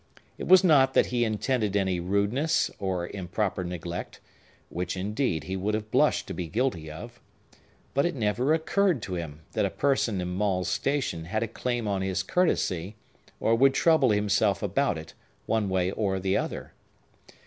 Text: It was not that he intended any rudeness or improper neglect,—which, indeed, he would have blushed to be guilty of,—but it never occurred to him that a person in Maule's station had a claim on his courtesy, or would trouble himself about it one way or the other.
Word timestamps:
It 0.39 0.47
was 0.47 0.63
not 0.63 0.95
that 0.95 1.05
he 1.13 1.23
intended 1.23 1.75
any 1.75 1.99
rudeness 1.99 2.71
or 2.79 3.07
improper 3.09 3.63
neglect,—which, 3.63 4.97
indeed, 4.97 5.43
he 5.43 5.55
would 5.55 5.75
have 5.75 5.91
blushed 5.91 6.25
to 6.25 6.33
be 6.33 6.47
guilty 6.47 6.89
of,—but 6.89 8.03
it 8.03 8.15
never 8.15 8.51
occurred 8.51 9.03
to 9.03 9.13
him 9.13 9.41
that 9.51 9.63
a 9.63 9.69
person 9.69 10.19
in 10.19 10.29
Maule's 10.29 10.69
station 10.69 11.25
had 11.25 11.43
a 11.43 11.47
claim 11.47 11.87
on 11.87 12.01
his 12.01 12.23
courtesy, 12.23 12.95
or 13.39 13.53
would 13.53 13.75
trouble 13.75 14.09
himself 14.09 14.63
about 14.63 14.97
it 14.97 15.13
one 15.45 15.69
way 15.69 15.91
or 15.91 16.19
the 16.19 16.35
other. 16.35 16.73